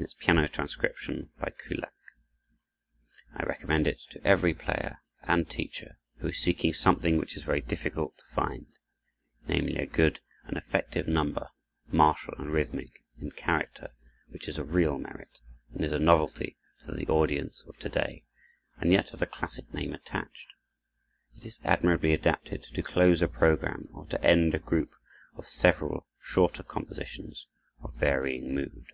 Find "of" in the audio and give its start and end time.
14.56-14.72, 17.68-17.76, 25.36-25.46, 27.82-27.92